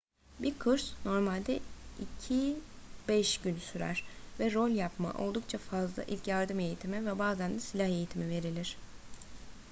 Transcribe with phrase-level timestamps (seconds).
[0.39, 1.59] bir kurs normalde
[3.09, 4.03] 2-5 gün sürer
[4.39, 8.77] ve rol yapma oldukça fazla ilk yardım eğitimi ve bazen de silah eğitimi verilir